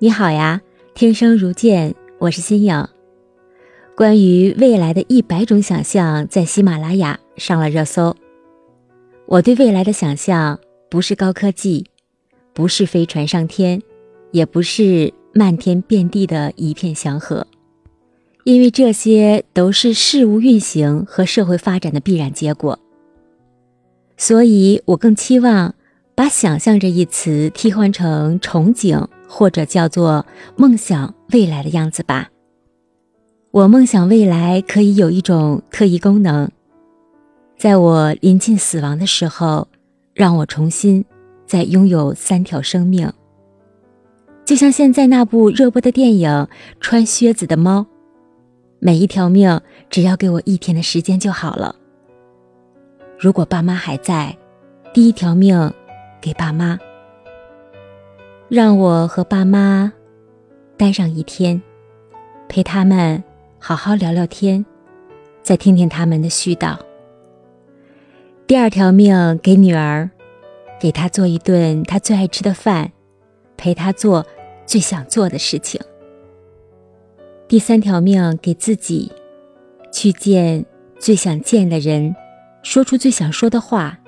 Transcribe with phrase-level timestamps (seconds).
[0.00, 0.62] 你好呀，
[0.94, 2.86] 听声如见，我是新颖。
[3.96, 8.14] 关于未来的一百种想象在喜马拉雅上了热搜。
[9.26, 11.84] 我对未来的想象不是高科技，
[12.54, 13.82] 不是飞船上天，
[14.30, 17.44] 也不是漫天遍地的一片祥和，
[18.44, 22.78] 因为这些都是事物运行和社会发展的必然结果。
[24.16, 25.74] 所以我更期望
[26.14, 30.24] 把“想象”这一词替换成憧憬，或者叫做
[30.56, 32.30] 梦想未来的样子吧。
[33.50, 36.48] 我梦想未来可以有一种特异功能，
[37.56, 39.68] 在我临近死亡的时候，
[40.14, 41.04] 让我重新
[41.46, 43.10] 再拥有三条生命，
[44.44, 46.30] 就像现在那部热播的电影
[46.80, 47.80] 《穿靴子的猫》，
[48.80, 51.74] 每一条命只要给我一天的时间就好了。
[53.18, 54.36] 如果爸妈还在，
[54.92, 55.72] 第一条命
[56.20, 56.78] 给爸妈，
[58.48, 59.92] 让我和爸妈
[60.78, 61.60] 待上一天，
[62.48, 63.22] 陪他们
[63.58, 64.64] 好好聊聊天，
[65.42, 66.74] 再听听他们的絮叨。
[68.46, 70.08] 第二条命给女儿，
[70.80, 72.90] 给她做一顿她最爱吃的饭，
[73.58, 74.24] 陪她做
[74.64, 75.78] 最想做的事情。
[77.46, 79.12] 第三条命给自己，
[79.92, 80.64] 去见
[80.98, 82.16] 最想见的人。
[82.62, 83.98] 说出最想说的话，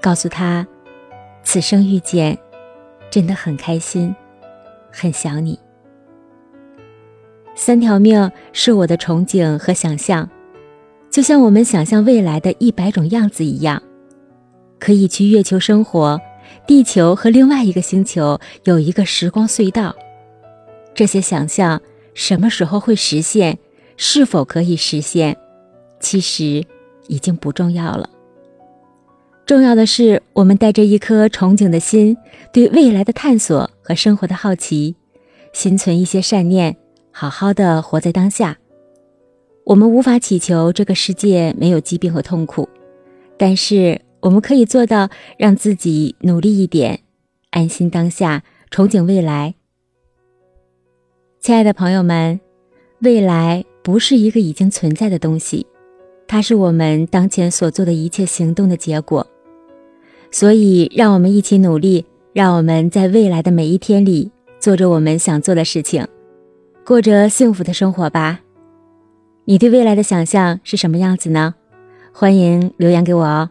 [0.00, 0.66] 告诉他，
[1.42, 2.38] 此生遇见，
[3.14, 4.12] 真的很开心，
[4.90, 5.56] 很想你。
[7.54, 10.28] 三条命是我的憧憬和想象，
[11.12, 13.80] 就像我们想象未来的一百种样子一样，
[14.80, 16.20] 可以去月球生活，
[16.66, 19.94] 地球和另外一个星球有一个时光隧道。
[20.92, 21.80] 这些想象
[22.14, 23.56] 什么时候会实现，
[23.96, 25.36] 是否可以实现，
[26.00, 26.64] 其实。
[27.06, 28.08] 已经不重要了。
[29.46, 32.16] 重要的是，我们带着一颗憧憬的心，
[32.50, 34.96] 对未来的探索和生活的好奇，
[35.52, 36.74] 心存一些善念，
[37.10, 38.56] 好好的活在当下。
[39.64, 42.66] 我们无法祈求这个世界没有疾病和痛苦，
[43.36, 47.00] 但是我们可以做到让自己努力一点，
[47.50, 49.54] 安心当下，憧憬未来。
[51.38, 52.40] 亲爱的朋友们，
[53.00, 55.66] 未来不是一个已经存在的东西。
[56.26, 59.26] 它是我们当前所做的一切行动的结果，
[60.34, 66.04] 所以让我们一起努力，让我们在未来的每一天里做着我们想做的事情，
[66.84, 68.40] 过着幸福的生活吧。
[69.44, 71.54] 你对未来的想象是什么样子呢？
[72.12, 73.48] 欢迎留言给我哦。